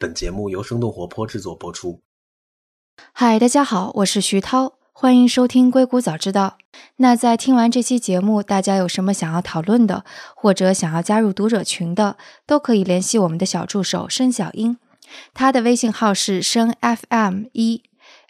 [0.00, 2.02] 本节目由生动活泼制作播出。
[3.12, 6.56] 嗨，大家好，我是徐涛，欢迎收听《硅谷早知道》。
[6.98, 10.04] 那在听完这期节目，大家有什么想要讨论的，
[10.36, 12.16] 或者想要加入读者群的，
[12.46, 14.78] 都可以联系我们的小助手申小英，
[15.34, 17.82] 他的微信号是申 FM 一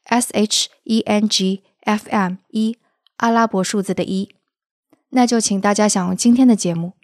[0.05, 2.79] S H E N G F M 一
[3.19, 4.31] 阿拉伯数字的一。
[5.11, 6.95] 那就请大家享用今天的节目。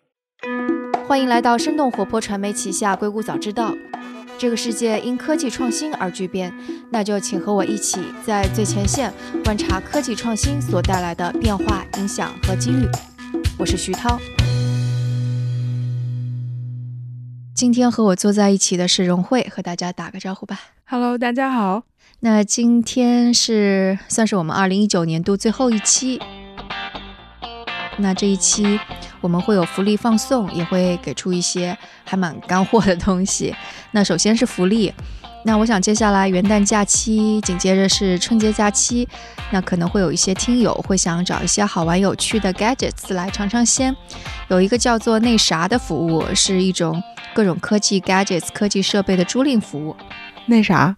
[1.07, 3.73] 欢迎来到生动活泼传媒旗下《硅谷早知道》。
[4.37, 6.53] 这个世界因科技创新而巨变，
[6.91, 9.13] 那就请和我一起在最前线
[9.45, 12.87] 观察科技创新所带来的变化、影响和机遇。
[13.57, 14.19] 我是徐涛。
[17.55, 20.59] 今天和我坐在一起的是荣慧，和大家打个招呼吧。
[20.85, 21.85] Hello，大家好。
[22.21, 26.21] 那今天是算是我们二零一九年度最后一期。
[27.99, 28.79] 那这一期
[29.21, 33.55] 我们会有福利放送，也会给出一些还蛮干货的东西。
[33.93, 34.93] 那首先是福利，
[35.45, 39.09] 那我想接下来元旦假期，紧接着是春节假期，
[39.51, 43.95] 那可能会有一些听友会想找一些好玩有趣的 gadgets 来尝尝鲜。
[44.49, 49.97] 有一个叫做那啥的服务，是一种各种科技 gadgets 科技设备的租赁服务。
[50.47, 50.97] 那啥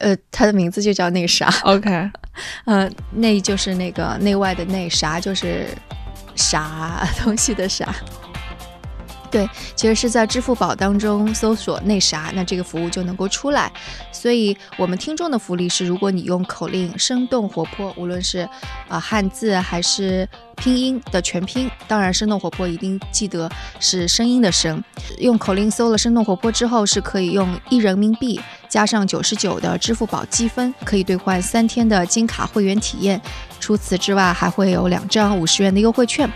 [0.00, 1.48] 呃，它的名字就叫那啥。
[1.62, 2.10] ，OK，
[2.66, 5.68] 呃，内就是那个内外的内，啥就是
[6.34, 7.94] 啥 东西的啥。
[9.32, 13.72] 对，其实是在支付宝当中搜索“那啥”，那这个服务就能够出来。
[14.12, 18.50] 所以，我们听众的福利是，如果你用口令生动活泼，无论是啊、
[18.90, 24.84] 呃汉字还是拼音的全拼，当然生动活泼一定记得是声音的声。
[25.18, 33.18] 用口令搜了生动活泼之后，是可以用一人民币加上九十九的支付宝积分，可以兑换三天的金卡会员体验。
[33.58, 36.30] 除此之外，还会有两张五十元的优惠券。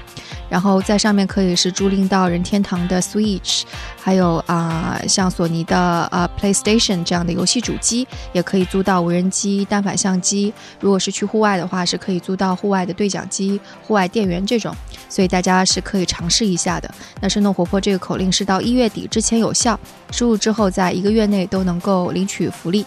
[0.48, 3.62] 然后在上面可以是租赁到任天堂的 Switch，
[4.00, 10.52] 还有啊、像索尼的啊 PlayStation 这样的游戏主机，也可以租到无人机、单反相机。
[10.80, 14.74] 如果是去户外的话，是可以租到户外的对讲机、户外电源这种，
[15.08, 16.88] 所以大家是可以尝试一下的。
[17.20, 19.78] 那生动活泼这个口令是到一月底之前有效，
[20.10, 22.84] 输入之后在一个月内都能够领取福利。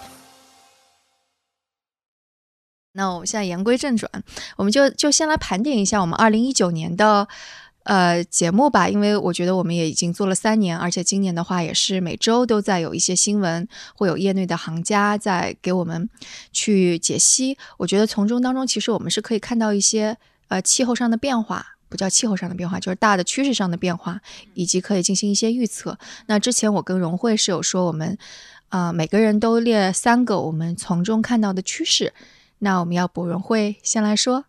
[2.94, 4.12] 那我们现在言归正传，
[4.58, 7.28] 我们就就先来盘点一下我们二零一九年的
[7.84, 16.10] 呃节目吧，因为我觉得我们也已经做了三年，而且今年的话也是每周都在有一些新闻，会有业内的行家在给我们
[16.52, 17.58] 去解析。
[17.78, 20.18] 我觉得从中当中，其实我们是可以看到一些
[20.48, 21.76] 呃气候上的变化。
[21.92, 24.22] 不叫气候上的变化，就是大的趋势上的变化，
[24.54, 25.98] 以及可以进行一些预测。
[26.28, 28.16] 那之前我跟荣慧是有说，我们
[28.68, 32.14] 啊、呃每个人都列三个我们从中看到的趋势。
[32.60, 34.46] 那我们要不荣慧先来说，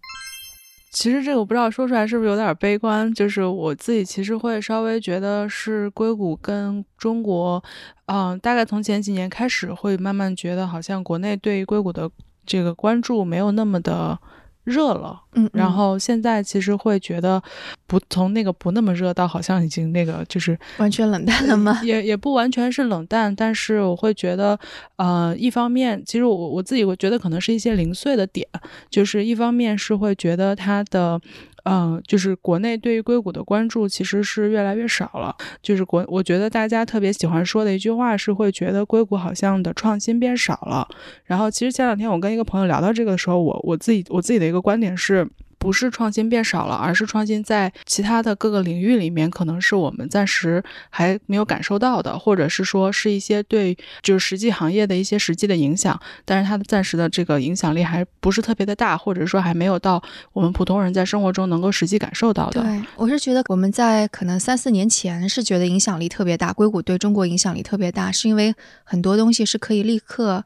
[0.92, 7.62] 其实这个我不知道说出来是不是有点悲观，就是我自己其实会稍微觉得是硅谷跟中国，
[8.06, 12.10] 嗯、大概从前几年开始会慢慢觉得好像国内对于硅谷的
[12.44, 14.18] 这个关注没有那么的
[14.64, 15.20] 热了。
[15.34, 17.40] 嗯，然后现在其实会觉得
[17.86, 21.80] 不从那个不那么热到好像已经那个就是完全冷淡了吗？
[21.84, 24.58] 也也不完全是冷淡，但是我会觉得，
[24.96, 28.46] 呃，一方面，其实我我自己会觉得可能是一些零碎的点，
[28.90, 31.20] 就是一方面是会觉得它的。
[31.64, 35.34] 嗯，就是国内对于硅谷的关注其实是越来越少了。
[35.62, 40.88] 就是国，我觉得大家特别喜欢说的一句话是会觉得硅谷好像的创新变少了。
[41.24, 45.28] 然后，其实前两天我跟一个朋友聊到这个的时候，我我自己我自己的一个观点是。
[45.60, 62.62] 不是创新变少了，而是创新在其他的各个领域里面，可能是我们暂时还没有感受到的，或者是说是一些对就是实际行业的一些实际的影响，但是它的暂时的这个影响力还不是特别的大，或者说还没有到我们普通人在生活中能够实际感受到的。
[62.62, 70.42] 对，我是觉得我们在可能三四年前是觉得影响力特别大，硅谷对中国影响力特别大，是因为很多东西是可以立刻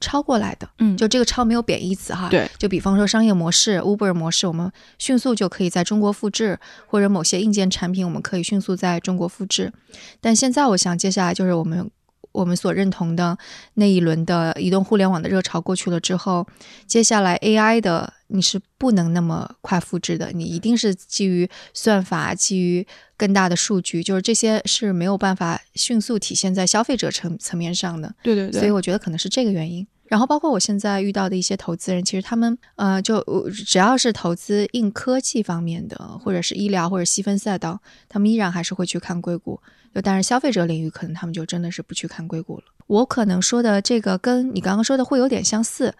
[0.00, 0.68] 抄过来的。
[0.78, 9.72] 嗯，就这个抄没有贬义词哈，对，就比方说商业模式、Uber 模式，我们迅速就可以在中国复制，或者某些硬件产品，我们可以迅速在中国复制。
[10.20, 11.90] 但现在我想，接下来就是我们
[12.38, 13.36] 我们所认同的
[13.74, 16.46] 那一轮的移动互联网的热潮过去了之后，
[16.86, 22.86] 接下来 AI 的你是不能那么快复制的，你一定是基于算法、基于
[23.16, 28.14] 更大的数据，就是这些是没有办法迅速体现在消费者层层面上的。
[28.22, 29.84] 对对对，所以我觉得可能是这个原因。
[30.06, 39.60] 然后包括我现在遇到的一些投资人，其实他们呃，就呃只要是投资硬科技方面的，或者是医疗或者细分赛道，他们依然还是会去看硅谷。
[39.94, 42.64] 就但是消费者领域，可能他们就真的是不去看硅谷了。
[42.86, 45.94] 我可能说的这个跟你刚刚说的会有点相似。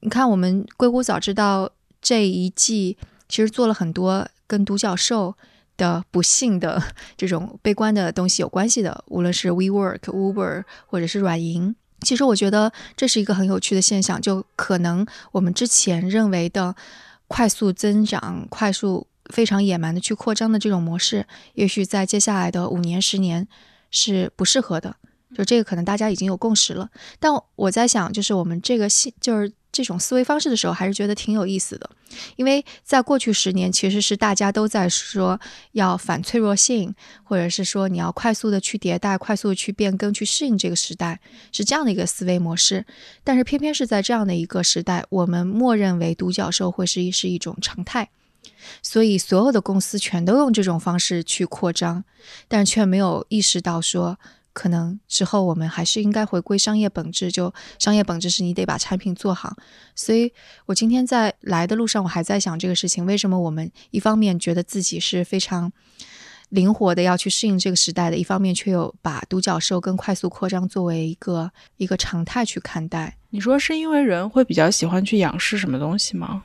[0.00, 1.70] 你看，我们硅谷早知道
[2.00, 2.96] 这一季
[3.28, 5.34] 其实做了很多跟独角兽
[5.76, 6.80] 的不幸的
[7.16, 11.74] 这种悲观的东西有关系的，无论是 WeWork、Uber 或者是软银。
[12.02, 16.76] 其实我觉得这是一个很有趣的现象，就可能我们之前认为的
[17.26, 23.46] 快速增长、快速非常野蛮的去扩张的这种模式，也许在接下来的五年、十年
[23.90, 24.96] 是不适合的。
[25.34, 26.88] 就这个可能大家已经有共识了，
[27.20, 29.52] 但我在想，就是我们这个系就是。
[29.70, 31.88] 这种思维方式的时候，还是觉得挺有意思的，
[32.36, 35.38] 因为在过去十年，其实是大家都在说
[35.72, 36.92] 要反脆弱性，
[37.22, 41.20] 或者是说你要快速的去迭代、快速的去变更、去适应这个时代，
[41.52, 42.86] 是这样的一个思维模式。
[43.22, 48.08] 但是偏偏是在这样的一个时代，我们默认为独角兽会是一是一种常态，
[48.82, 52.04] 所以所有的公司全都用这种方式去扩张，
[52.48, 54.18] 但却没有意识到说。
[54.54, 59.56] 可能之后我们还是应该回归商业本质，就商业本质是你得把产品做好。
[59.94, 60.32] 所以
[60.66, 65.70] 我今天在来的路上，我还在想这个事情：为什么我们一方面觉得自己是非常
[66.48, 73.16] 灵活的要去适应这个时代的，一方面却又把独角兽跟快速扩张作为一个一个常态去看待？
[73.30, 76.42] 你说是因为人会比较喜欢去仰视什么东西吗？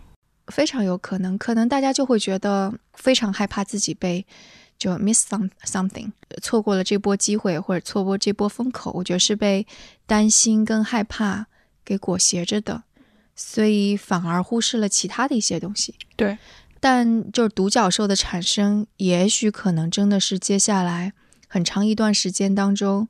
[0.47, 4.25] 非常有可能，可能大家就会觉得非常害怕自己被。
[4.75, 6.11] 就 miss some something，
[6.41, 9.65] 错过了这波机会或者错过这波风口，我觉得是被
[10.05, 11.45] 担心跟害怕
[11.85, 12.83] 给裹挟着的，
[13.33, 15.95] 所以反而忽视了其他的一些东西。
[16.17, 16.37] 对，
[16.81, 21.13] 但就是独角兽的产生，也许可能真的是接下来
[21.47, 23.07] 很长一段时间当中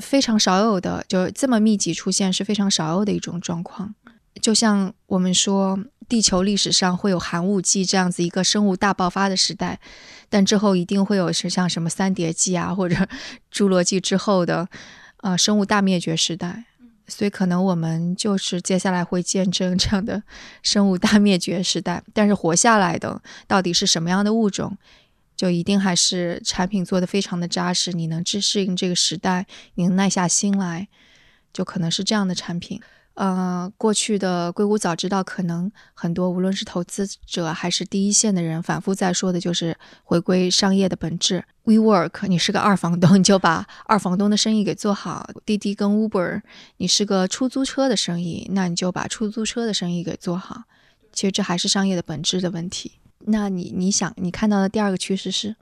[0.00, 3.94] 非常少有的，就这么密集出现是非常少有的一种状况。
[4.40, 5.78] 就像我们说。
[6.08, 9.78] 地球历史上会有寒武纪这样子一个生物大爆发的时代，
[10.28, 13.06] 但之后一定会有是像什么三叠纪啊，或者
[13.52, 14.68] 侏罗纪之后的，
[15.18, 16.64] 呃，生物大灭绝时代。
[17.06, 20.22] 所以可能我们就是接下来会见证这样的
[20.62, 22.02] 生物大灭绝时代。
[22.12, 24.76] 但是活下来的到底是什么样的物种，
[25.34, 29.46] 就一定还是产品做的非常的扎实，你能适适应这个时代，
[29.76, 30.88] 你能耐下心来，
[31.50, 32.78] 就可能是这样的产品。
[33.18, 41.44] 呃，过去的硅谷早知道，可能很多无论是投资者还是第一线的人，反复在说的就是回归商业的本质。
[41.64, 46.42] WeWork，你是个二房东， 你就把二房东的生意给做好；滴滴跟 Uber，
[46.76, 50.62] 你是个出租车的生意，那你就把出租车的生意给做好。
[51.12, 52.92] 其实这还是商业的本质的问题。
[53.26, 55.56] 那你你想，你看到的第二个趋势是？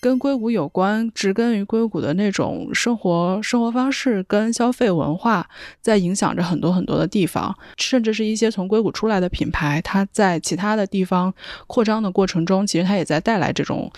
[0.00, 5.48] 跟硅谷有关，植根于硅谷的那种生活生活方式跟消费文化，
[5.80, 11.32] 在影响着很多很多的地方，甚至是一些从硅谷出来的品牌，它在其他的地方
[11.66, 13.92] 扩张的过程中，其实它也在带来这种。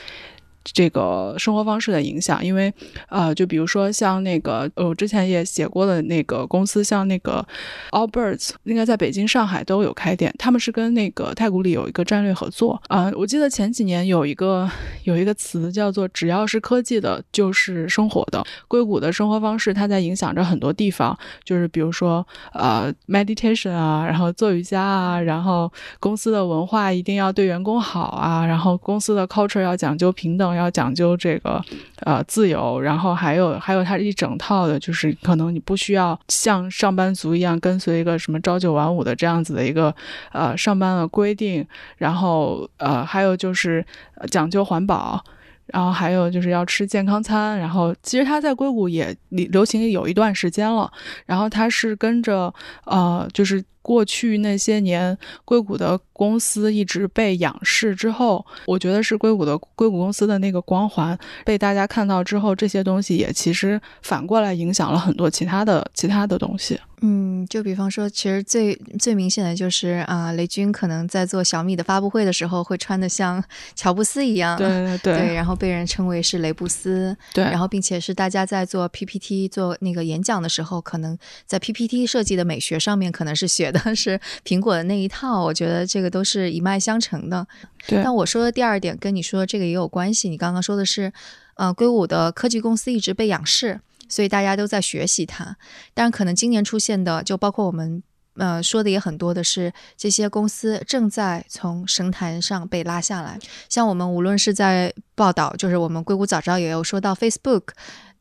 [0.73, 2.73] 这个生活方式的影响，因为，
[3.09, 7.47] 呃，就比如说像那个呃，我之前也写过的那个公司，像那个
[7.91, 10.35] Allbirds，应该在北京、上海都有开店。
[10.39, 13.13] 他们是跟那个太古里有一个战略合作啊。
[13.15, 14.67] 我记得前几年有一个
[15.03, 18.43] 有一个词叫做“只要是科技的，就是生活的”。
[18.67, 25.71] 硅谷的生活方式，它在影响着很多地方，就是比如说呃，meditation 啊，然后做瑜伽啊，然后
[26.01, 30.54] 公司的文化一定要对员工好啊，然后公司的 culture 要讲究平等。
[30.55, 31.63] 要讲究这个，
[32.01, 39.95] 呃，自由，然后还有还有它一整套的，就是可能你不需要像上班族一样跟随一个什么朝九晚五的这样子的一个
[40.33, 41.67] 呃上班的规定，
[41.99, 43.85] 然后呃还有就是
[44.31, 45.23] 讲究环保，
[45.67, 50.91] 然后还有就是要吃健康餐，然后其实它在硅谷也流行有一段时间了，
[51.27, 52.53] 然后它是跟着
[52.85, 56.01] 呃就是过去那些年硅谷的。
[56.17, 66.79] 公司一直被仰视之后，我觉得是硅谷的硅谷公司的那个光环被大家看到之后，这些东西也其实反过来影响了很多其他的其他的东西。
[67.07, 73.43] 嗯，就比方说，其实最最明显的就是啊，雷军可能在做小米的发布会的时候，会穿的像
[73.75, 85.43] 乔布斯一样，对对 对，然后被人称为是雷布斯，对，然后并且是大家在做 PPT 做那个演讲的时候，可能在 PPT 设计的美学上面，可能是学的是苹果的那一套。
[85.43, 86.05] 我觉得这个。
[86.05, 87.47] 这个都是一脉相承的，
[87.87, 88.03] 对。
[88.03, 90.29] 但我说的第二点跟你说的这个也有关系。
[90.29, 91.11] 你刚刚说的是，
[91.55, 95.57] 呃，硅谷的科技公司一直被仰视，所以大家都在学习它。
[95.95, 98.03] 但可能今年出现的，就包括我们
[98.37, 103.39] 呃说的也很多的是，这些公司正在从神坛上被拉下来。
[103.71, 107.69] 像我们无论是在报道，就是我们硅谷早知道也有说到 Facebook。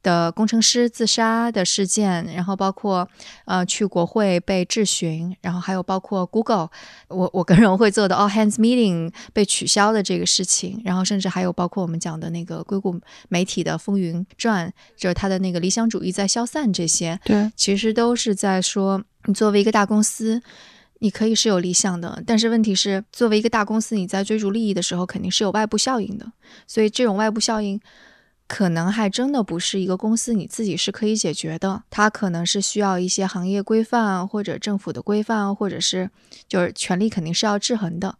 [0.03, 3.07] 的工程师自杀的事件，然后包括
[3.45, 6.69] 呃去国会被质询，然后还有包括 Google，
[7.07, 20.41] 我我跟人会做的 All Hands Meeting 被取消的这个事情，然后甚至还有包括我们讲的那个硅谷媒体的风云传，就是他的那个理想主义在消散这些，对，其实都是在说，你作为一个大公司，
[20.99, 26.29] 你可以是有理想的，但是问题是，作为一个大公司，你在追逐利益的时候，肯定是有外部效应的，
[26.67, 27.79] 所以这种外部效应。
[28.47, 36.09] 可能还真的不是一个公司你自己是可以解决的，它可能是需要一些行业规范或者政府的规范，或者是
[36.47, 38.15] 就是权力肯定是要制衡的。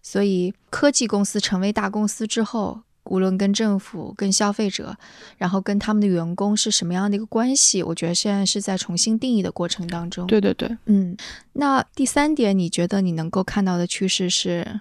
[0.00, 4.96] 所以科技公司成为大公司之后，无论跟政府、跟消费者，
[5.36, 10.26] 然后跟他们的员工是什么样的一个关系，我觉得现在是在重新定义的过程当中。
[10.26, 11.14] 对对对，嗯，
[11.54, 14.80] 那第三点，你觉得你能够看到的趋势是？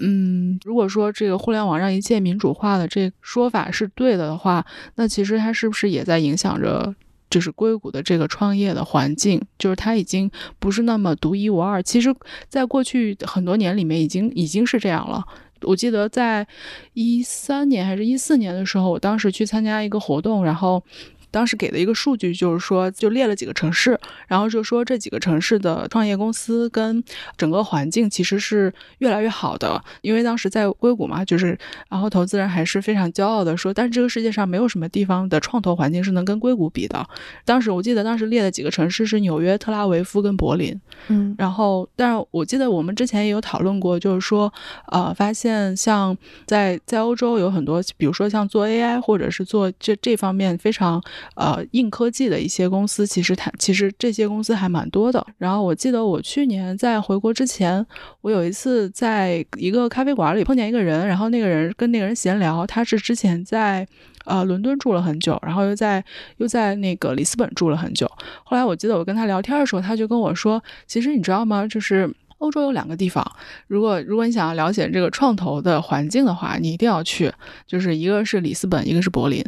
[0.00, 4.64] 嗯，如果说这个互联网让一切民主化的这说法是对的的话，
[4.94, 6.94] 那其实它是不是也在影响着，
[7.28, 9.40] 就是硅谷的这个创业的环境？
[9.58, 11.82] 就是它已经不是那么独一无二。
[11.82, 12.14] 其实，
[12.48, 15.24] 在过去很多年里面，已经已经是这样了。
[15.62, 16.46] 我记得在
[16.94, 20.82] 一三年还是一四年的时候，我当时去参加一个活动，然后。
[21.30, 27.02] 当时给的一个数据就是说，就列了几个城市，然后就说这几个城市的创业公司跟
[27.36, 29.82] 整个环境其实是越来越好的。
[30.02, 31.56] 因为当时在硅谷嘛，就是
[31.88, 37.06] 然后投资人还是非常骄傲的说，但是这个世界上没有什么地方的创投环境是能跟硅谷比的。
[37.44, 40.78] 当时我记得当时列的几个城市是纽约、特拉维夫跟柏林。
[41.08, 44.52] 嗯，然后但是我记得我们之前也有讨论过，就是说，
[44.88, 51.00] 呃，发现像在在欧洲有很多，比如说像做 AI 或者是做这这方面非常。
[51.34, 55.24] 呃，硬科技的一些公司，其实它其实这些公司还蛮多的。
[55.38, 57.84] 然后我记得我去年在回国之前，
[58.20, 63.86] 我有一次在一个咖啡馆里碰见一个人，然后那个人跟那个人闲聊，他是之前在
[64.24, 66.04] 呃伦敦住了很久，然后又在
[66.38, 68.10] 又在那个里斯本住了很久。
[68.44, 71.66] 后来我记得我跟他聊天的时候，他就跟我说，其实你知道吗？
[71.66, 73.24] 就是欧洲有两个地方，
[73.66, 77.30] 如果如果你想要了解这个创投的环境的话，你一定要去，
[77.66, 79.44] 就是一个是里斯本，一个是柏林。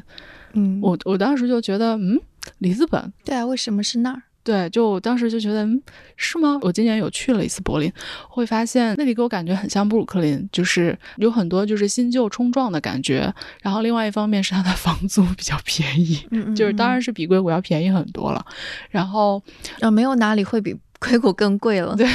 [0.55, 2.21] 嗯，我我当时就觉得，嗯，
[2.59, 4.23] 里斯本，对啊，为什么是那儿？
[4.45, 5.81] 对，就我当时就觉得，嗯，
[6.17, 6.59] 是吗？
[6.63, 7.93] 我今年有去了一次柏林，
[8.29, 13.33] 会发现那里给我感觉很像布鲁克林，就是有很多就是新旧冲撞的感觉。
[13.61, 18.45] 然后另外一方面是它的房租比较便宜，就是当然是比硅谷要便宜很多了。
[18.91, 19.41] 然后，
[19.81, 21.95] 啊，没有哪里会比硅谷更贵了。
[21.95, 22.09] 对。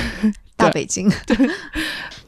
[0.57, 1.37] 大北京， 对。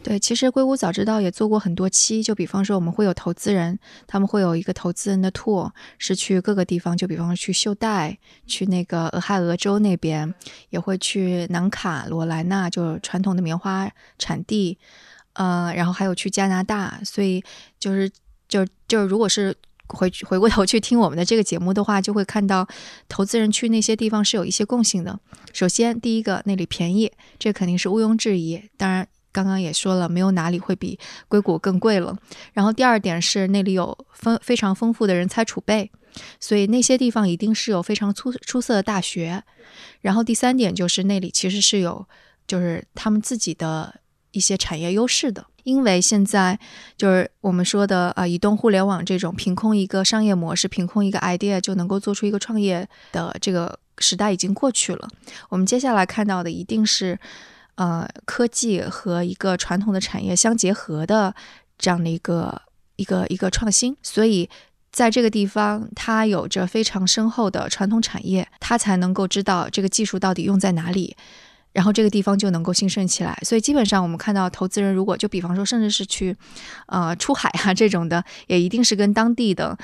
[0.01, 8.17] 对，其实硅谷早知道也做过很多期，就比方说我们会有投资人，他们会有一个投资人的 tour，是去各个地方，就比方说去秀带，
[8.47, 10.33] 去那个俄亥俄州那边，
[10.69, 14.77] 也会去南卡罗来纳，就传统的棉花产地，
[15.33, 17.43] 呃，然后还有去加拿大，所以
[17.77, 18.09] 就是
[18.47, 19.53] 就就是如果是。
[19.89, 22.67] 回回过头去听我们的这个节目的话，就会看到
[23.07, 25.19] 投资人去那些地方是有一些共性的。
[25.51, 28.61] 首先，第一个那里便宜，这肯定是毋庸置疑。
[28.77, 32.15] 当然，刚刚也说了，没有哪里会比硅谷更贵了。
[32.53, 35.91] 然后第二点是那里有丰非常丰富的人才储备，
[36.39, 39.43] 所以那些地方一定是有非常出出色的大学。
[40.01, 42.07] 然后第三点就是那里其实是有
[42.47, 43.99] 就是他们自己的
[44.31, 45.45] 一些产业优势的。
[45.63, 46.57] 因为现在
[46.97, 55.07] 就是我们说的啊，移动互联网这种凭空一个商业模式、凭空一个 idea 就能够做出一个创业的这个时代已经过去了。
[55.49, 57.19] 我们接下来看到的一定是，
[57.75, 61.35] 呃，科技和一个传统的产业相结合的
[61.77, 62.61] 这样的一个
[62.95, 63.95] 一个一个创新。
[64.01, 64.49] 所以
[64.91, 71.15] 在这个地方，它有着非常深厚的传统产业，它才能够知道这个技术到底用在哪里。
[71.79, 76.35] 然后这个地方就能够兴盛起来，所以基本上我们看到投资人如果就比方说甚至是去，
[76.87, 79.77] 呃出海啊这种的，也一定是跟当地的，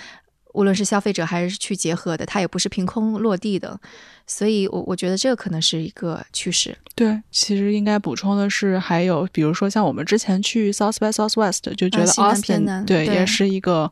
[0.53, 3.79] 无论是消费者还是去结合的，它也不是凭空落地的，
[4.27, 6.77] 所以我我觉得这个可能是一个趋势。
[6.95, 13.89] 对，其实应该补充的是，还有比如说像我们之前去 South by Southwest 就觉得 Austin 对也是一个。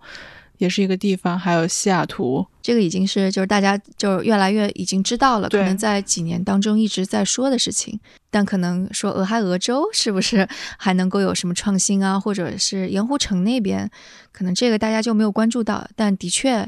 [0.57, 7.99] 也是一个地方，还有西雅图，这个已经是就是大家就越来越已经知道了，可能在几年当中一直在说的事情。
[8.29, 13.89] 但可能说俄亥俄州是不是还能够有什么创新啊，或者是盐湖城那边，
[14.31, 16.67] 可能这个大家就没有关注到，但的确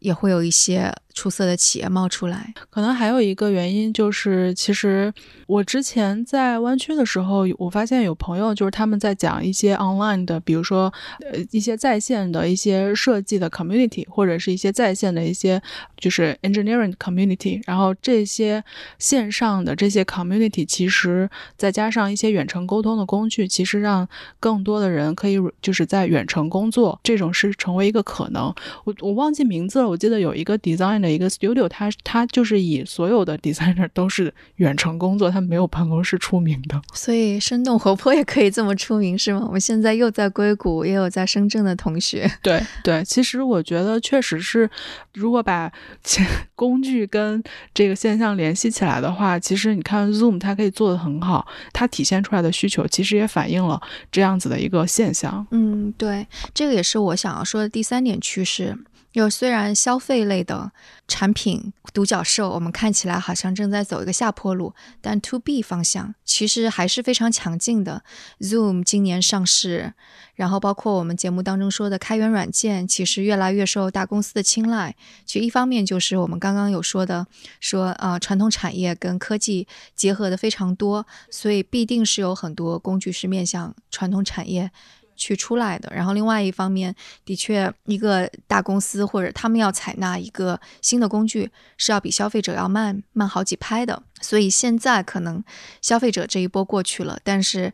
[0.00, 0.92] 也会有一些。
[1.14, 5.14] 出色的企业冒出来，可能还有一个原因就是，其实
[5.46, 15.62] 我之前在湾区的时候，我发现有朋友就是他们在讲一些 online 的，比如说呃一些在线的一些设计的 community，或者是一些在线的一些
[15.96, 18.64] 就是 engineering community，然后这些
[18.98, 24.08] 线上的这些 community，其实再加上一些远程沟通的工具，其实让
[24.40, 28.52] 更多的人可以就是在远程工作，这种是成为一个可能。
[28.82, 31.03] 我我忘记名字了，我记得有一个 design。
[31.04, 36.80] 的一个 studio，它它就是以所有的 designer 都是远程工作，它没有办公室出名的。
[36.94, 39.42] 所以生动活泼也可以这么出名，是吗？
[39.46, 42.30] 我们现在又在硅谷，也有在深圳的同学。
[42.42, 44.68] 对对，其实我觉得确实是，
[45.12, 45.70] 如果把
[46.56, 47.42] 工具跟
[47.74, 53.80] 这个现象联系起来的话，其实你看 Zoom 它可以做的很好，它体现出来的需求其实也反映了
[54.10, 55.46] 这样子的一个现象。
[55.50, 58.76] 嗯，对，这个也是我想要说的第三点趋势。
[59.14, 60.72] 有虽然消费类的
[61.06, 68.02] 产品独角兽，我们看起来好像正在走一个下坡路，但 To B 方向其实还是非常强劲的。
[68.40, 69.94] Zoom 今年上市，
[70.34, 74.96] 然后包括我们节目当中说的开源软件，其实越来越受大公司的青睐。
[75.24, 77.24] 其实一方面就是我们刚刚有说的，
[77.60, 84.72] 说呃传统产业跟科技结合的非常多，所以必定是有很多工具是面向传统产业。
[85.16, 86.94] 去出来的，然后另外一方面，
[87.24, 94.02] 的确，一个大公司或者他们要采纳一个新的工具，是要比消费者要慢慢好几拍的。
[94.20, 95.42] 所以现在可能
[95.80, 97.72] 消费者这一波过去了，但是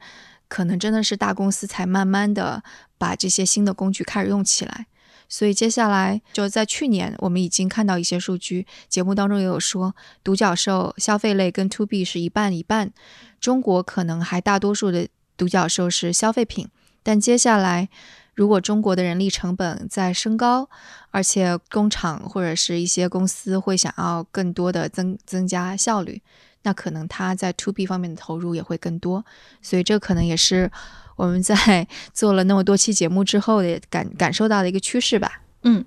[0.49, 2.63] 可能真的是大公司才慢慢的
[2.99, 4.87] 把这些新的工具开始用起来。
[5.33, 9.95] 所以接下来就在去年，我们已经看到一些数据，节目当中也有说，
[10.25, 12.93] 独角兽消费类跟 To B 是一半一半，
[13.41, 15.07] 中国可能还大多数的
[15.37, 16.69] 独角兽是消费品。
[17.03, 17.89] 但接下来，
[18.35, 20.69] 如果中国的人力成本在升高，
[21.11, 26.23] 而且工厂或者是一些公司会想要更多的增增加效率，
[26.63, 29.25] 那可能它在 to B 方面的投入也会更多。
[29.61, 30.71] 所以这可能也是
[31.17, 35.43] 我们在 做了那么多期节目之后的感感受到的一个趋势吧。
[35.63, 35.85] 嗯，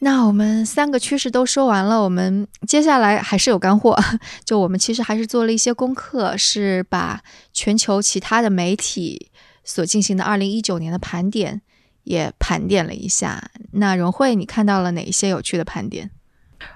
[0.00, 3.96] 那我们三个趋势都说完了，我们接下来还是有干货。
[4.44, 7.22] 就我们其实还是做了一些功课，是把
[7.52, 9.30] 全球其他的媒体。
[9.66, 11.60] 所进行的二零一九年的盘点
[12.04, 13.50] 也盘点了一下。
[13.72, 16.10] 那荣慧，你看到了哪一些有趣的盘点？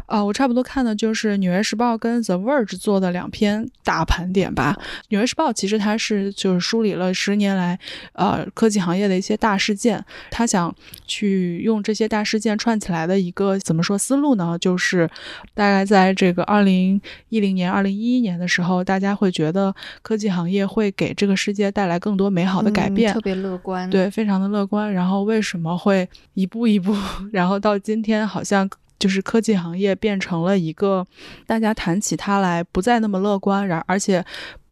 [0.06, 4.76] 啊，我差不多看的就是《纽约时报》跟《The Verge》做的两篇大盘点吧。
[5.08, 7.78] 《纽约时报》其实它是就是梳理了十年来，
[8.12, 10.04] 呃，科技行业的一些大事件。
[10.30, 10.74] 他想
[11.06, 14.56] 去用这些大事件串起来的一个怎么说思路呢？
[14.60, 15.08] 就是
[15.54, 24.92] 大概在这个二零一零年、二零一一年的时候，大家会觉得科技行业会给这个世界带来更多美好的改变，特别乐观，对，非常的乐观。
[24.92, 26.94] 然后为什么会一步一步，
[27.32, 28.68] 然后到今天好像？
[29.00, 31.04] 就是科技行业变成了一个
[31.46, 34.24] 大家谈起它来不再那么乐观，然而且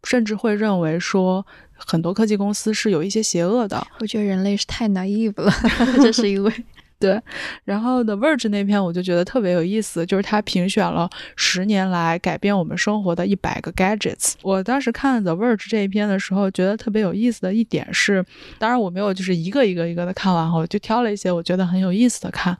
[0.04, 3.84] 甚至会认为说很多科技公司是有一些邪恶的。
[3.98, 5.50] 我觉得人类是太 naive 了，
[6.00, 6.52] 这是因为
[7.00, 7.20] 对。
[7.64, 14.34] 然后 The Verge 那篇我就觉得特别有意思，就是他评选了十年来改变我们生活的一百个 gadgets。
[14.42, 18.24] 我当时看 The Verge 这一篇的时候，觉得特别有意思的一点是，
[18.58, 22.58] 当然我没有就是一个一个一个的看完后，就挑了一些我觉得很有意思的看。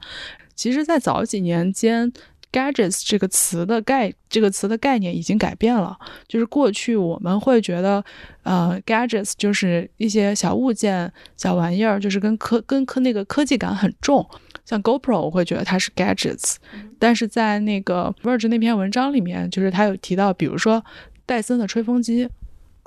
[0.59, 2.11] 其实，在早几年间
[2.51, 5.97] ，gadgets 这个词的概这个词的概念已经改变了。
[6.27, 8.03] 就是过去我们会觉得，
[8.43, 14.29] 呃，gadgets 就是一些小物件、小玩意儿，就是跟科跟科那个科技感很重。
[14.65, 16.57] 像 GoPro，我会觉得它是 gadgets。
[16.99, 20.83] 但是在那个 Verge 那篇文章里面，就是他有提到，比如说
[21.25, 22.27] 戴森的吹风机，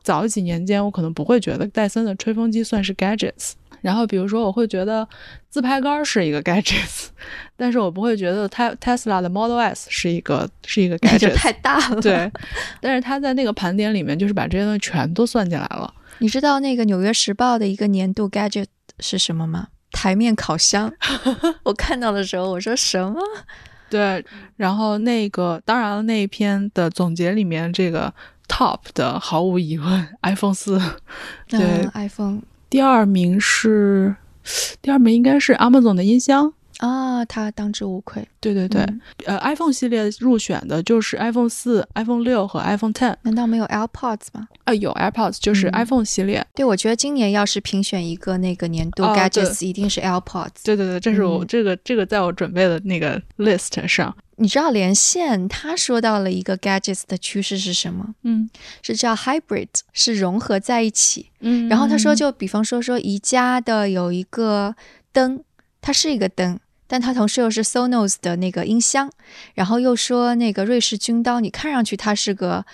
[0.04, 3.52] 早几年间我可能不会觉得戴森的吹风机算是 gadgets。
[3.83, 5.07] 然后，比如说，我会觉得
[5.51, 7.09] 自拍杆是一个 gadget，
[7.57, 12.01] 但是我不会觉得 Te Tesla 的 Model S 是一个是一个 gadget，太大了。
[12.01, 12.33] 对，
[12.81, 15.92] 但是他在那个盘点里面，就是把这些东西全都算进来了。
[16.18, 18.66] 你知道那个《纽约时报》的一个年度 gadget
[19.01, 19.66] 是什么吗？
[19.90, 20.90] 台面烤箱。
[21.64, 23.21] 我看到的时候，我说什么？
[23.90, 24.25] 对，
[24.57, 28.14] 然后那个当然了，那一篇的总结里面，这个
[28.49, 30.81] top 的毫无疑问 iPhone 四。
[31.49, 32.40] 对，iPhone。
[32.72, 34.16] 第二名是，
[34.80, 36.54] 第二名应该是 Amazon 的音箱。
[36.83, 38.27] 啊，它当之无愧。
[38.40, 38.85] 对对对，
[39.25, 43.14] 呃，iPhone 系列入选的就是 iPhone 四、iPhone 六和 iPhone Ten。
[43.23, 44.49] 难道没有 AirPods 吗？
[44.64, 46.45] 啊，有 AirPods，就是 iPhone 系列。
[46.57, 50.64] 对，我觉得今年要是评选一个那个年度 Gadgets，一定是 AirPods。
[50.64, 54.12] 对对对，这是我这个这个在我准备的那个 list 上。
[54.37, 58.12] 你知道连线他说到了一个 gadgets 的趋势是什么？
[58.25, 58.51] 嗯，
[58.83, 61.31] 是叫 hybrid，是融合在一起。
[61.38, 64.75] 嗯，然后他说，就比方说说宜家的有一个
[65.12, 65.45] 灯，
[65.81, 66.59] 它是一个灯，
[66.92, 69.11] 但他同时又是 Sonos 的那个音箱。
[69.55, 72.66] 然后又说那个瑞士军刀，你看上去它是个。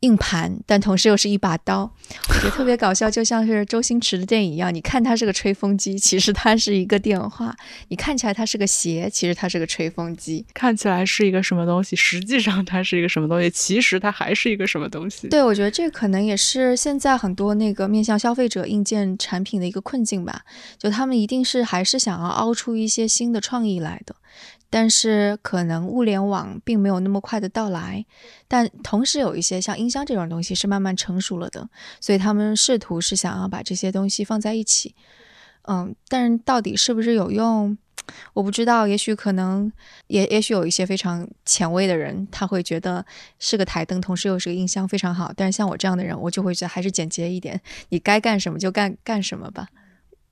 [0.00, 1.90] 硬盘，但同时又是一把刀，
[2.28, 4.72] 我觉得特别 搞笑，就像是周星驰的电影一样。
[4.72, 7.50] 你看它是个吹风机， 其实它是一个电话；
[7.88, 10.46] 你看起来它是个鞋，其实它是个吹风机。
[10.54, 15.28] 看起来是一个什么东西，实际上它是一个什么东西，其实它还是一个什么东西。
[15.28, 20.42] 对，我觉得这可能也是现在很多那个面向消费者硬件产品的一个困境吧。
[20.78, 24.14] 就他们一定是还是想要凹出一些新的创意来的。
[24.70, 28.04] 但是可能物联网并没有那么快的到来，
[28.46, 31.68] 但同时有一些像音箱这种东西是慢慢成熟了的，
[32.00, 34.94] 所以他们试图是想要把这些东西放在一起。
[35.62, 37.76] 嗯，但是到底是不是有用，
[38.32, 38.86] 我不知道。
[38.86, 39.70] 也许可能，
[40.06, 43.04] 也也许有一些非常前卫的人，他会觉得
[43.38, 45.30] 是个台灯，同时又是个音箱，非常好。
[45.36, 49.68] 但是像我这样的人，我就会觉得还是简洁一点，你该干什么就干干什么吧。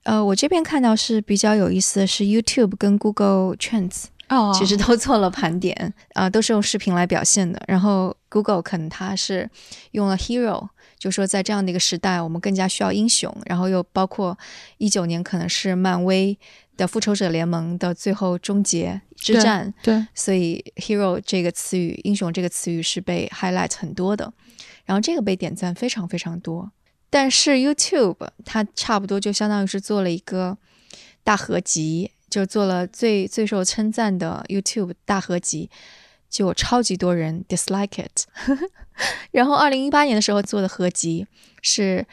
[0.03, 7.61] 呃，我这边看到是比较有意思的是 YouTube 跟 Google Trends，哦其实都做了盘点，啊、都是用视频来表现的。
[7.67, 9.49] 然后 Google 可能它是
[9.91, 13.35] 用了 Hero，就说在这样的一个时代，我们更加需要英雄。
[13.45, 14.37] 然后又包括
[14.77, 16.37] 一九年可能是漫威
[16.75, 24.31] 的复仇者联盟的最后终结之对战，对，所以 hero 这个词语，英雄这个词语是被 highlight 很多的，
[24.85, 26.71] 然后这个被点赞非常非常多。
[27.09, 30.57] 但是 YouTube 它差不多就相当于是做了一个
[31.23, 35.69] 大合集，就做了最最受称赞的 YouTube 大合集，
[36.29, 38.25] 就有超级多人 dislike it。
[39.31, 41.27] 然后二零一八年的时候做的合集
[41.61, 42.05] 是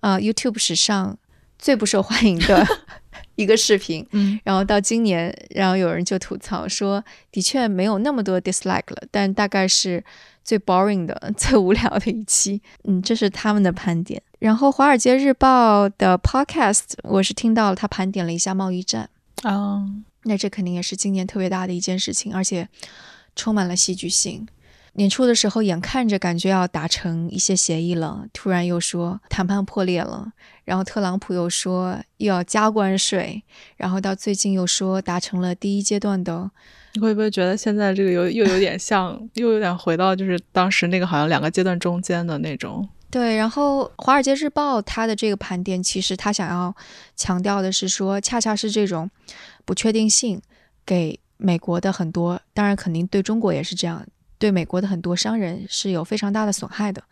[0.00, 1.16] 呃 YouTube 史上
[1.58, 2.66] 最不受欢迎的
[3.36, 10.04] 一个视频，嗯然后到今年，然后有人就吐槽说，的确没有那么多 dislike 了，但大概是
[10.44, 12.60] 最 boring 的、 最无聊的一期。
[12.84, 14.20] 嗯，这是他们的盘点。
[14.40, 19.08] 然后《华尔街日报》的 podcast，我是听到了他盘点了一下贸易战，
[19.42, 19.84] 啊，
[20.24, 22.68] 那这肯定也是今年特别大的一件事情，而且
[23.36, 24.46] 充满了戏剧性。
[24.94, 30.32] 年初的时候，眼看着感觉要达成一些协议了，突然又说谈判破裂了，
[30.64, 33.42] 然后特朗普又说又要加关税，
[33.78, 36.50] 然后到最近又说达成了第一阶段的，
[36.92, 42.86] 你会不会觉得现在这个有又有点像， 又有点回到就是当时那个好像两个阶段中间的那种？
[43.12, 46.74] 对，然后《华尔街日报》它的这个盘点，其实它想要
[47.14, 49.10] 强调的是说，恰恰是这种
[49.66, 50.40] 不确定性
[50.86, 54.02] 给美国的很多，当然肯定对中国也是这样，
[54.38, 57.04] 对美国的很多商人是有非常大的损害的，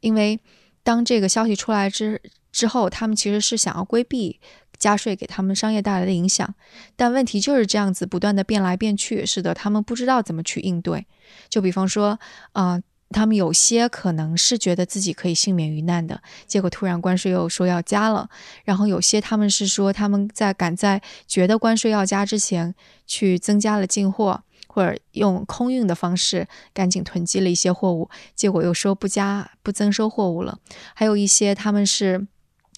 [0.00, 0.40] 因为
[0.82, 4.40] 当这个消息出来之之后，他们其实是想要规避
[4.78, 6.54] 加税给他们商业带来的影响，
[6.96, 11.06] 但问题就是这样子不断的变来变去，使得他们不知道怎么去应对。
[11.50, 12.18] 就比方说，
[12.52, 12.80] 啊、
[13.14, 18.28] 他们有些可能是觉得自己可以幸免于难的，结果突然关税又说要加了，
[18.64, 22.74] 然后有些他们是说他们在赶在觉得关税要加之前
[23.06, 30.58] 去增加了进货，或者用空运的方式赶紧囤积了一些货物，结果又说不加不增收货物了，
[30.94, 32.26] 还有一些他们是。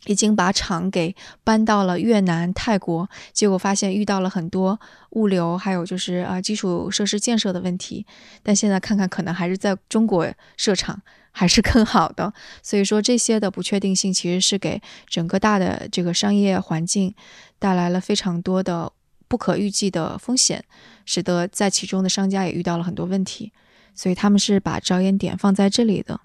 [0.06, 1.14] 已经把厂给
[1.44, 8.06] 搬到了越南、泰国，结果发现遇到了很多物流，还有就是啊、基础设施建设的问题。
[8.42, 12.32] 但现在看看，可能还是在中国设厂还是更好的。
[12.62, 17.14] 所以说，这些的不确定性其实是给整个大的这个商业环境
[17.58, 18.92] 带来了非常多的
[19.28, 20.64] 不可预计的风险，
[21.04, 23.52] 使得在其中的商家也遇到了很多问题。
[23.94, 26.20] 所以他们是把着眼点放在这里的。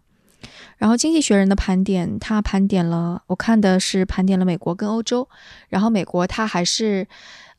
[0.81, 5.29] 然后，《经济学人》的盘点，它盘点了，我看的是盘点了美国跟欧洲。
[5.69, 7.07] 然后，美国它还是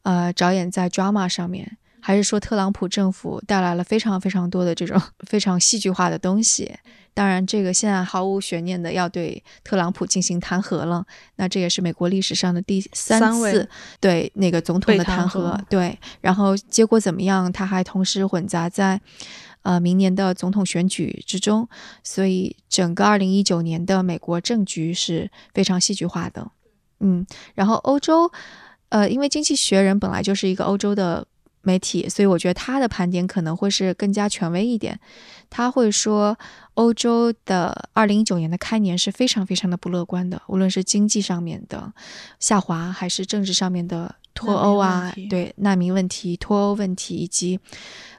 [0.03, 6.75] 呃着眼在 drama 上面，还是说特朗普政府带来了非常非常多的这种 非常戏剧化的东西。
[7.15, 11.07] 当然，这个现在毫无悬念的要对特朗普进行弹劾了。
[11.37, 13.69] 那这也是美国历史上的第三次
[14.01, 15.29] 对那个总统的被弹。
[15.29, 17.53] 劾对，然后结果怎么样？
[17.53, 19.01] 他还同时混杂在
[19.62, 21.68] 呃明年的总统选举之中，
[22.05, 26.51] 所以整个二零一九年的美国政局是非常戏剧化的。
[27.01, 28.31] 嗯，然后欧洲，
[28.90, 31.27] 呃，因为《经济学人》本来就是一个欧洲的
[31.62, 35.01] 媒体，所以我觉得他的盘点可能会是更加权威一点。
[35.55, 36.38] 他会说，
[36.75, 41.93] 欧洲的二零一九年的开年是非常非常的不乐观的，无论是经济上面的
[42.41, 47.61] 下滑，还是政治上面的脱欧啊对难民问题、脱欧问题，以及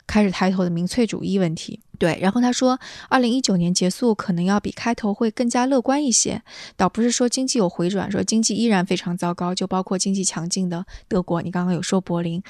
[0.05, 1.79] 开始抬头的民粹主义问题。
[1.97, 2.77] 对，然后他说，
[3.09, 6.43] 二零一九年结束可能要比开头会更加乐观一些，
[6.75, 12.43] 倒不是说经济有回转，说经济依然非常糟糕，就包括经济强劲的德国，你刚刚有说柏林，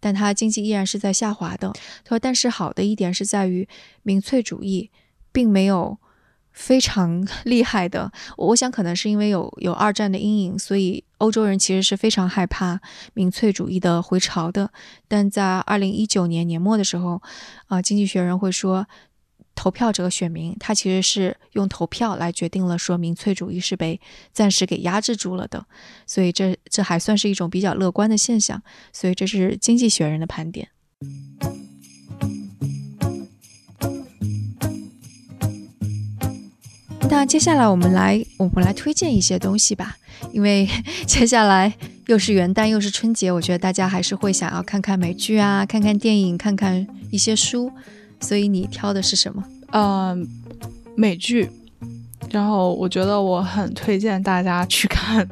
[0.00, 1.72] 但它经济依然是在下滑的。
[2.04, 3.68] 他说，但是好的一点是在于
[4.02, 4.90] 民粹主义
[5.30, 5.98] 并没有
[6.52, 12.80] 非常 厉害的，我我想可能是因为有有二战的阴影，所以欧洲人其实是非常害怕
[13.14, 14.72] 民粹主义的回潮的。
[15.06, 17.22] 但在二零一九年年末的时候，
[17.66, 18.86] 啊、经济学人会说。
[19.60, 24.00] 投票这个选民，他其实是用投票来决定了说民粹主义是被
[24.32, 25.66] 暂时给压制住了的，
[26.06, 28.62] 所以这这还算是一种比较乐观的现象。
[28.90, 30.68] 所以这是经济学人的盘点。
[37.10, 39.98] 那接下来我们来我们来推荐一些东西吧，
[40.32, 40.66] 因为
[41.06, 41.70] 接下来
[42.06, 47.70] 又是元旦又是春节，我觉得大家还是会想要看看美剧啊，看看电影，看看一些书。
[48.20, 49.44] 所以你挑的是什么？
[49.72, 50.16] 呃，
[50.96, 51.50] 美剧。
[52.30, 55.26] 然后我觉得我很推荐大家去看《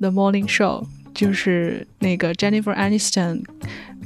[0.00, 0.82] The Morning Show》，
[1.14, 3.42] 就是那个 Jennifer Aniston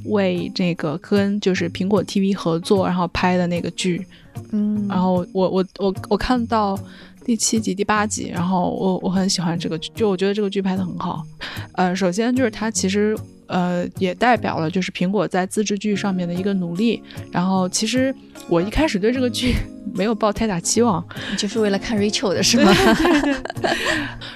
[0.05, 4.07] 为那个跟就是苹果 TV 合作，然后拍的那个剧。
[4.51, 6.79] 嗯，然后我我我我看到
[7.25, 11.25] 第七集、第八集，然后我我很喜欢这个剧，就我觉得这个剧拍的很好。
[11.73, 13.17] 呃，首先就是它其实
[13.47, 17.03] 呃也代表了就是苹果在自制剧上面的一个努力。
[17.31, 18.15] 然后其实
[18.49, 19.55] 我一开始对这个剧
[19.95, 21.05] 没有抱太大期望，
[21.37, 22.73] 就是为了看 Rachel 的是吗？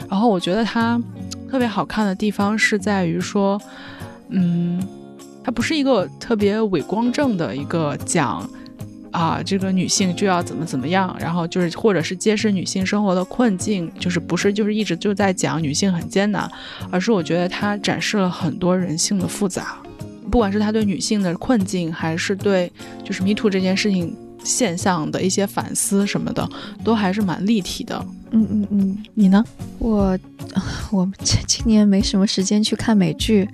[0.08, 1.00] 然后我觉得它
[1.50, 3.60] 特别好看的地方是在于说，
[4.28, 4.82] 嗯，
[5.42, 8.48] 它不是一个特别伪光正的一个讲。
[9.10, 16.50] 啊，这个女性就要怎么怎么样，然后就是或者是揭示女性生活的困境，就是不是就是一直就在讲女性很艰难，
[16.90, 19.78] 而是我觉得它展示了很多人性的复杂，
[20.30, 22.70] 不管是他对女性的困境，还是对
[23.04, 26.48] 就是 Me Too 这件事情现象的一些反思什么的，
[26.84, 28.04] 都还是蛮立体的。
[28.30, 29.42] 嗯嗯嗯，你呢？
[29.78, 30.18] 我
[30.90, 33.48] 我今年没什么时间去看美剧。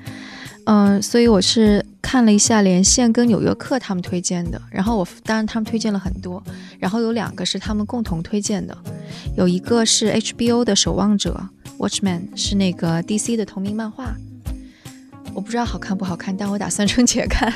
[0.66, 6.42] 嗯，所以我是看了一下连线跟纽约客他们推荐的，然后我当然他们推荐了很多，
[6.78, 8.76] 然后有两个是他们共同推荐的，
[9.36, 11.38] 有一个是 HBO 的《守望者》
[11.78, 14.16] （Watchman），是那个 DC 的同名漫画，
[15.34, 17.52] 我不知道好看不好看，但我打算春节看。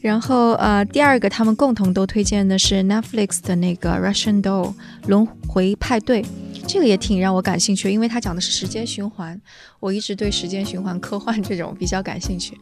[0.00, 4.72] 然后呃，第二个他们共同都推荐的是 Netflix 的那个《Russian Doll》
[5.06, 6.24] 轮回派对。
[6.66, 9.38] 这个也挺让我感兴趣，因为它讲的是时间循环，
[9.80, 12.56] 我一直对时间循环科幻这种比较感兴趣，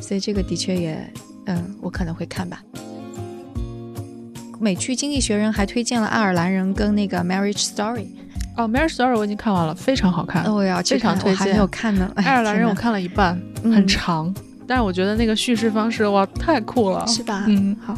[0.00, 1.12] 所以这个的确也，
[1.46, 2.62] 嗯，我可能会看吧。
[4.60, 8.06] 美剧《经济学人》还推荐了《爱尔兰人》跟那个《Marriage Story》。
[8.56, 10.44] 哦，《Marriage Story》我已经看完了，非常好看。
[10.52, 11.36] 我要非常推荐。
[11.36, 14.32] 还没有看呢，《爱尔兰人》我看了一半，很长，
[14.66, 17.44] 但是我觉得那个叙事方式哇，太酷了，是吧？
[17.48, 17.96] 嗯，好，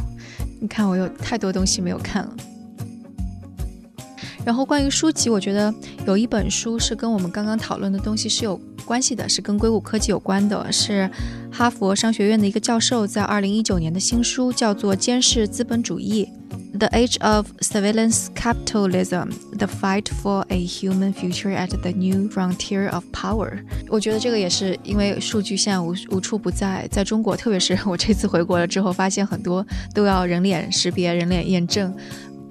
[0.59, 2.31] 你看我有太多东西没有看了。
[4.43, 5.71] 然后关于书籍，我觉得
[6.07, 11.07] 有一本书是跟我们刚刚讨论的东西是有关系的，是跟硅谷科技有关的，是
[11.51, 16.27] 哈佛商学院的一个教授在二零一九年的新书，叫做《监视资本主义
[16.77, 23.03] ：The Age of Surveillance Capitalism: The Fight for a Human Future at the New Frontier of
[23.11, 23.49] Power》。
[23.89, 31.95] 我觉得这个也是因为数据现在无无处不在，在中国，特别是我这次回国了之后，发现很多都要人脸识别、人脸验证。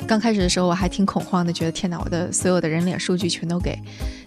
[0.07, 3.79] 刚开始的时候我还挺恐慌的，觉得天哪，我的所有的人脸数据全都给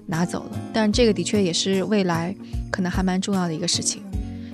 [0.07, 0.59] 拿走了。
[0.73, 2.35] 但这个的确也是未来
[2.71, 4.01] 可能还蛮重要的一个事情。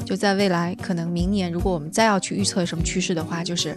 [0.05, 3.75] 就在未来，可能明年如果我们再要去预测什么趋势的话，就是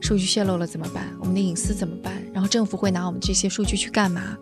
[0.00, 1.06] 数据泄露了怎么办？
[1.18, 2.12] 我们的隐私怎么办？
[2.32, 4.36] 然后政府会拿我们这些数据去干嘛？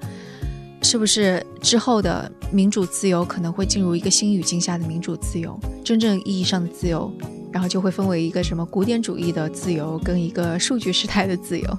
[0.82, 5.58] 是不是之后的民主自由可能会进入一个新语境下的民主自由？
[5.84, 7.12] 真正意义上的自由，
[7.52, 11.78] 然后就会分为一个什么古典主义的自由跟一个数据时代的自由。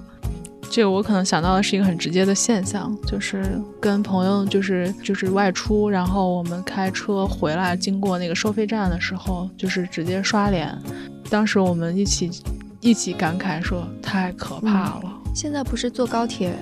[0.70, 10.78] 这个我可能想到的是一个很直接的现象，就是跟朋友就是就是外出，然后我们开车回来，经过那个收费站的时候，就是直接刷脸。
[11.28, 12.30] 当时我们一起
[12.82, 15.22] 一起感慨说太可怕了。
[15.36, 16.58] 现在不是坐高铁、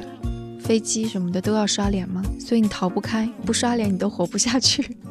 [0.60, 2.24] 飞机什么的都要刷脸吗？
[2.40, 4.98] 所以你逃不开，不刷脸你都活不下去。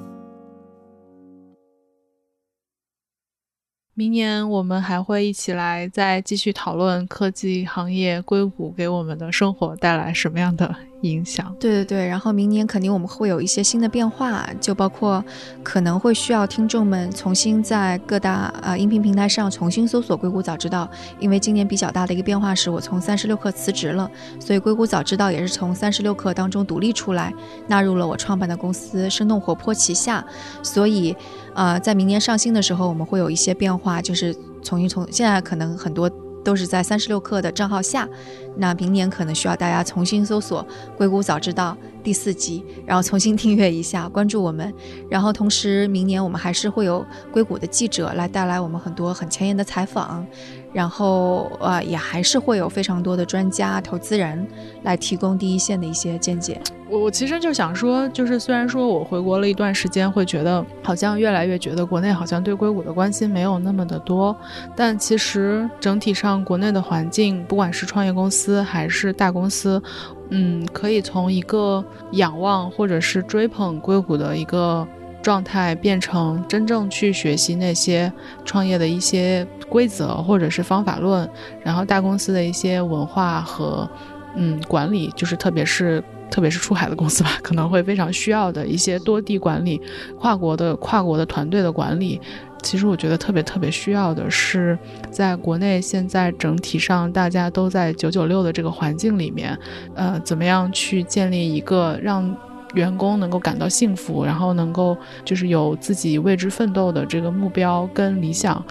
[3.94, 10.76] 明年我们还会一起来再继续讨论科技行业硅谷给我们的生活带来什么样的。
[11.02, 15.22] 影响对对对，然后明年肯定我们会有一些新的变化，就包括
[15.62, 20.88] 可能会需要听众们重新在各大呃音频平台上重新搜索《硅谷早知道》，
[21.20, 27.32] 因为今年比较大的一个变化是我从三十六氪辞职了，所以《硅谷早知道》也是从三十六氪当中独立出来，
[27.68, 30.24] 纳入了我创办的公司生动活泼旗下，
[30.62, 31.14] 所以
[31.54, 36.10] 呃在明年上新的时候我们会有一些变化，就是重新从现在可能很多。
[36.46, 38.08] 都是在三十六氪的账号下，
[38.56, 40.62] 那明年可能需要大家重新搜索
[40.96, 44.72] 《硅谷早知道》第四集，然后重新订阅一下，关注我们。
[45.10, 50.24] 然后同时，明年我们还是会有硅谷的记者来带来我们很多很前沿的采访。
[50.72, 54.46] 然后，呃，也还是会有非常多的专家、投资人
[54.82, 56.60] 来提供第一线的一些见解。
[56.88, 64.36] 我我其实就想说，就是虽然说我回国了一段时间，会觉得好像越来越觉得国内好像对硅谷的关心没有那么的多，
[64.76, 69.82] 但其实整体上国内的环境，不管是创业公司还是大公司，
[70.30, 74.86] 嗯，可以从一个仰望或者是追捧硅谷的一个。
[75.22, 78.12] 状态变成真正去学习那些
[78.44, 81.28] 创业的一些规则或者是方法论，
[81.64, 83.90] 然后大公司的一些文化和
[84.36, 89.82] 嗯管理，就是特别是特别是出海的公司吧，可能会非常需要的一些多地管理、
[90.16, 92.20] 跨国的跨国的团队的管理。
[92.66, 94.76] 其实我觉得特别特别需要的是，
[95.08, 99.56] 在国内现在整体上大家都在九九六的这个环境里面，
[99.94, 102.36] 呃，怎么样去建立一个让。
[102.74, 108.62] 员工能够感到幸福，然后能够就是有自己为之奋斗的这个目标跟理想，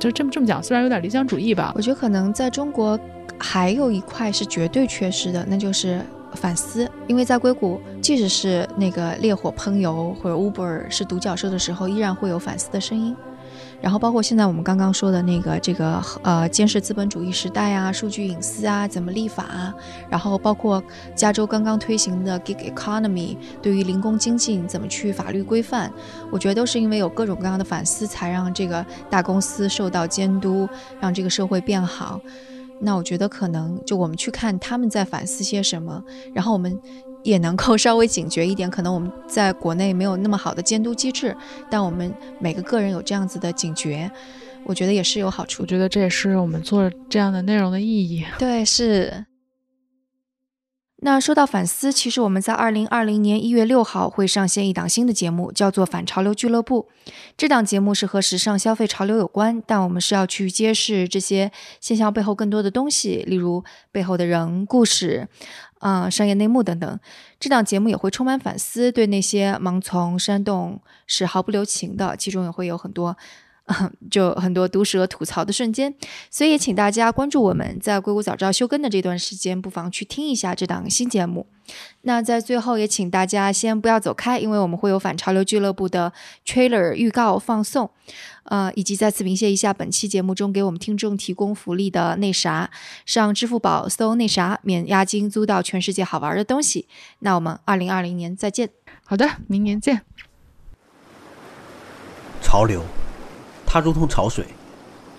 [0.00, 2.98] 就这么这么讲，虽然有点理想主义吧，我觉得可能在中国
[3.38, 6.00] 还有一块是绝对缺失的，那就是
[6.34, 13.14] 反思，因为在硅谷，即使是那个烈火烹油或者 Uber 是独角兽的时候，依然会有反思的声音。
[13.82, 19.74] 然后包括现在我们刚刚说的那个这个呃监视资本主义时代啊，数据隐私啊，怎么立法啊，
[20.08, 20.80] 然后包括
[21.16, 25.92] 加州刚刚推行的 Gig Economy，对于零工经济怎么去法律规范，
[26.30, 30.68] 我觉得都是因为有各种各样的反思，才让这个大公司受到监督，
[31.00, 32.20] 让这个社会变好。
[32.78, 36.80] 那我觉得可能就我们去看他们在反思些什么，然后我们。
[37.22, 41.36] 也能够稍微警觉一点，可能我们在国内没有那么好的监督机制，
[41.70, 44.10] 但我们每个个人有这样子的警觉，
[44.64, 45.62] 我觉得也是有好处。
[45.62, 48.24] 我觉得这也是我们做这样的内容的意义。
[48.38, 49.26] 对，是。
[51.04, 56.88] 那说到反思，其实我们在二零二零年一月六号会上线一档新的节目，叫做《反潮流俱乐部》。
[57.36, 65.26] 这档节目是和时尚消费潮流有关，但我们是要去揭示这些现象背后更多的东西，例如背后的人、故事。
[65.82, 67.00] 啊，商业内幕等等，
[67.40, 73.16] 这档节目也会充满反思，对那些盲从煽动是毫不留情的，其中也会有很多，
[74.10, 75.94] 就很多毒舌吐槽的瞬间，
[76.30, 81.46] 所以也请大家关注我们在硅谷早知道休更的这段时间，不妨去听一下这档新节目。
[82.02, 86.12] 那在最后也请大家先不要走开，因为我们会有反潮流俱乐部的
[86.44, 87.90] trailer 预告放送。
[88.44, 92.68] 呃，以及再次鸣谢一下本期节目中给我们听众提供福利的那啥，
[93.06, 96.88] 上支付宝搜那啥，免押金租到全世界好玩的东西。
[97.20, 98.70] 那我们二零二零年再见。
[99.04, 100.02] 好的，明年见。
[102.42, 102.84] 潮流，
[103.72, 104.44] 它如同潮水，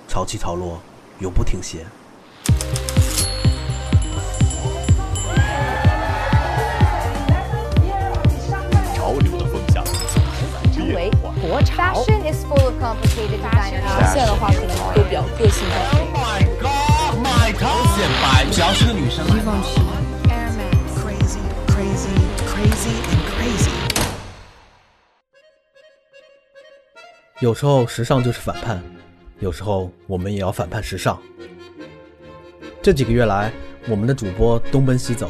[0.08, 0.80] 潮起潮落，
[1.18, 1.88] 永不停歇。
[11.42, 11.96] 国潮。
[11.96, 14.14] Fashion is full of complicated designers。
[14.14, 15.98] 现在的话可能都比较个性化。
[15.98, 17.88] Oh my god, my god！
[17.98, 19.26] 显摆，只要是个女生。
[19.26, 19.82] 一放弃。
[20.30, 20.94] Air Max。
[21.02, 22.14] Crazy, crazy,
[22.46, 23.73] crazy and crazy。
[27.44, 28.82] 有时候时尚就是反叛，
[29.42, 31.22] 有时候我们也要反叛时尚。
[32.82, 33.52] 这几个月来，
[33.90, 35.30] 我们的主播东奔西走，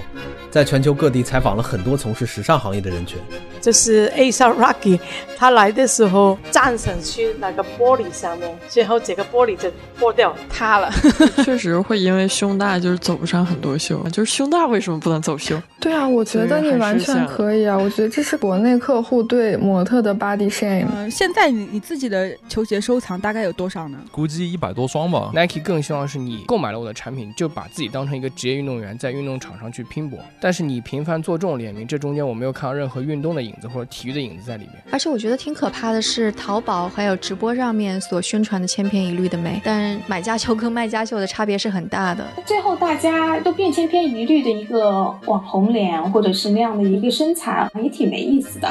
[0.54, 3.18] 在全球各地采访了很多从事时尚行业的人群。
[3.60, 5.00] 就是 Asa Rocky，
[5.36, 10.92] 他来的时候站上去那个玻璃上面，最后这个玻璃就破掉塌了。
[11.44, 15.60] 确实会因为胸大就是走不上很多秀，就是胸大为什么不能走秀？
[15.80, 17.76] 对啊，我觉得你完全可以啊！
[17.76, 20.86] 我觉得这是国内客户对模特的 body shame。
[20.94, 23.98] 嗯，现在你你自己的球鞋收藏大概有多少呢？
[24.12, 25.32] 估计一百多双吧。
[25.34, 30.20] Nike 更希望是你购买了我的产品，就把自己当成一个职业运动员，在运动场上去拼搏。
[30.43, 33.53] 但是你频繁做这种联名，这中间我没有看到任何运动的影。
[33.53, 42.25] 影子或者体育的影子在里面，而且我觉得挺可怕的是，淘宝还有直播上面所宣传的千篇一律的美，但买家秀跟卖家秀的差别是很大的。
[42.47, 48.67] 最后大家都变千篇一律的一个网红脸，或者是那样的一个身材，也挺没意思的。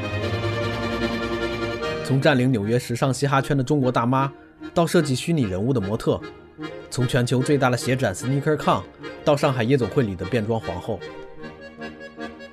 [2.04, 4.30] 从占领纽约时尚嘻哈圈的中国大妈，
[4.74, 6.20] 到设计虚拟人物的模特，
[6.90, 8.82] 从全球最大的鞋展 SneakerCon
[9.24, 10.98] 到上海夜总会里的变装皇后。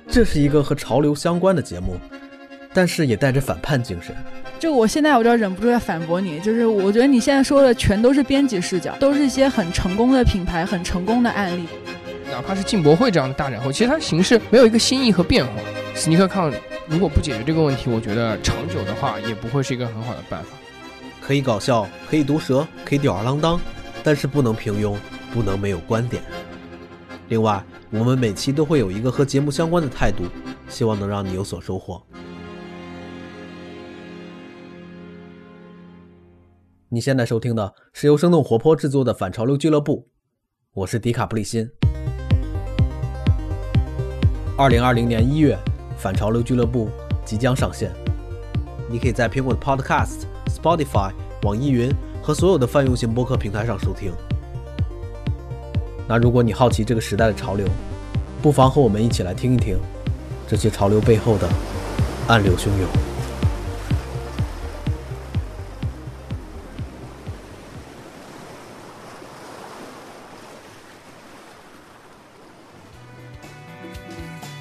[0.08, 1.96] 这是一个和潮流相关的节目，
[2.72, 4.14] 但是也带着反叛精神。
[4.58, 11.66] 就我现在我就忍不住要反驳你，就是我觉得你现在说的全都是编辑视角，都是一些很成功的品牌、很成功的案例。
[12.30, 15.52] 哪怕是进博会这样的大展会，其实它形式没有一个新意和变化。
[15.96, 16.52] SneakerCon
[16.88, 20.48] 如果不解决这个问题，我觉得长久的话也不会是一个很好的办法。
[21.20, 23.60] 可以搞笑，可以毒舌，可以吊儿郎当，
[24.02, 24.96] 但是不能平庸，
[25.32, 26.22] 不能没有观点。
[27.28, 27.64] 另外。
[27.92, 30.22] 我们每期都会有一个和节目相关的态度，
[30.68, 32.00] 希望能让你有所收获。
[36.88, 40.08] 你现在收听的是由生动活泼制作的反潮流俱乐部，
[40.72, 41.68] 我是迪卡普里辛。
[44.56, 45.58] 二零二零年一月，
[45.98, 46.88] 反潮流俱乐部
[47.24, 47.90] 即将上线，
[48.88, 51.90] 你可以在苹果的 Podcast、Spotify、网易云
[52.30, 54.12] 和所有的泛用型播客平台上收听。
[56.06, 57.66] 那如果你好奇这个时代的潮流，
[58.40, 59.76] 不妨和我们一起来听一听
[60.46, 61.48] 这些潮流背后的
[62.28, 62.88] 暗流汹涌。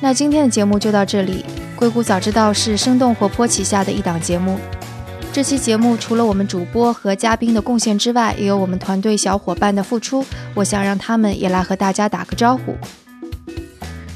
[0.01, 1.45] 那今天的节目就到这里。
[1.75, 4.57] 硅谷早知道是生动活泼旗下的一档节目。
[5.31, 10.25] 这期节目除了我们主播和嘉宾的贡献之外，也有我们团队小伙伴的付出。
[10.55, 12.75] 我想让他们也来和大家打个招呼。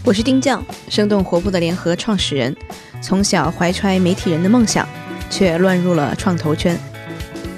[0.03, 2.53] 我是丁酱，生动活泼的联合创始人，
[2.99, 4.87] 从小怀揣媒体人的梦想，
[5.29, 6.77] 却乱入了创投圈。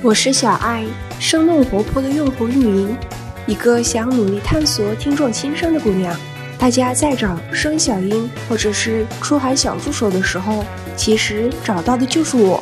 [0.01, 0.83] 我是小爱，
[1.17, 2.97] 生动活泼的用户运营，
[3.47, 6.13] 一个想努力探索听众心声的姑娘。
[6.59, 10.65] 大家在找生小英或者是出海小助手的时候，
[10.97, 12.61] 其实找到的就是我。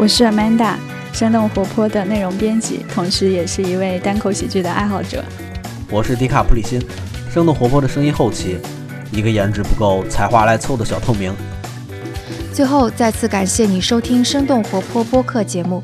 [0.00, 0.76] 我是 Amanda，
[1.12, 5.24] 生动活泼的内容编辑，同时也是一位单口喜剧的爱好者。
[5.90, 6.80] 我是迪卡普里辛，
[7.28, 8.58] 生动活泼的声音后期，
[9.10, 11.34] 一个颜值不够、才华来凑的小透明。
[12.52, 15.82] 最后，再次感谢你收听生动活泼播客节目。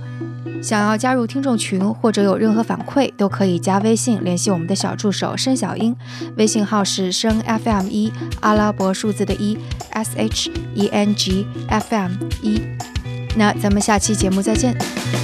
[0.62, 5.94] 想要加入听众群或者有任何反馈，都可以加微信联系我们的小助手申小英，
[6.36, 9.58] 微信号是声 FM 一阿拉伯数字的一
[9.90, 12.62] S H E N G F M 一。
[13.36, 15.23] 那咱们下期节目再见。